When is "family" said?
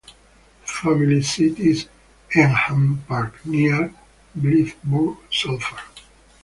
0.67-1.21